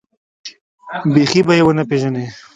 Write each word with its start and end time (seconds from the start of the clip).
بيخي 1.13 1.41
به 1.47 1.53
يې 1.57 1.63
ونه 1.65 1.83
پېژنې. 1.89 2.25